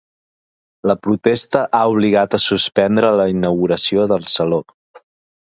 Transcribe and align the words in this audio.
La 0.91 0.95
protesta 1.07 1.61
ha 1.79 1.81
obligat 1.97 2.33
a 2.39 2.41
suspendre 2.47 3.13
la 3.21 3.29
inauguració 3.35 4.09
del 4.15 4.27
saló. 4.35 4.61